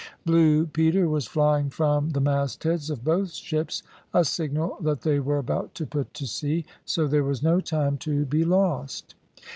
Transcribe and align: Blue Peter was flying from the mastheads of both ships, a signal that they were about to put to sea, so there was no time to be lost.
Blue 0.25 0.65
Peter 0.65 1.07
was 1.07 1.27
flying 1.27 1.69
from 1.69 2.09
the 2.09 2.19
mastheads 2.19 2.89
of 2.89 3.03
both 3.03 3.33
ships, 3.33 3.83
a 4.15 4.25
signal 4.25 4.77
that 4.81 5.01
they 5.01 5.19
were 5.19 5.37
about 5.37 5.75
to 5.75 5.85
put 5.85 6.11
to 6.15 6.25
sea, 6.25 6.65
so 6.85 7.05
there 7.05 7.23
was 7.23 7.43
no 7.43 7.59
time 7.59 7.97
to 7.99 8.25
be 8.25 8.43
lost. 8.43 9.13